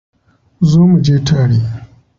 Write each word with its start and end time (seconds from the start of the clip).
Zo 0.69 0.81
mu 0.89 0.97
je 1.05 1.15
tare. 1.27 1.59